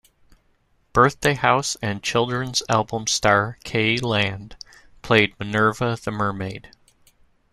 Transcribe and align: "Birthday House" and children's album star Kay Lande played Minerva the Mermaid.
"Birthday 0.93 1.35
House" 1.35 1.77
and 1.79 2.01
children's 2.01 2.63
album 2.67 3.05
star 3.05 3.59
Kay 3.63 3.97
Lande 3.99 4.55
played 5.03 5.39
Minerva 5.39 5.95
the 6.03 6.09
Mermaid. 6.09 6.69